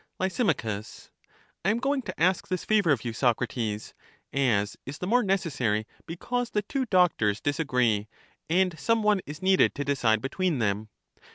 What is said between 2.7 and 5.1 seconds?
of you, Socrates; as is the